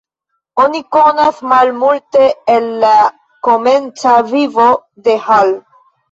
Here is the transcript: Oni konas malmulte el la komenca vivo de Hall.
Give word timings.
Oni 0.61 0.79
konas 0.93 1.41
malmulte 1.49 2.23
el 2.53 2.65
la 2.83 2.93
komenca 3.47 4.15
vivo 4.31 4.65
de 5.09 5.15
Hall. 5.27 5.53